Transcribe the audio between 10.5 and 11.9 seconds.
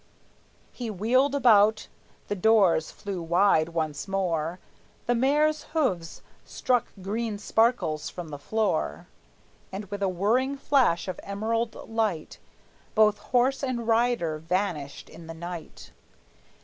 flash of emerald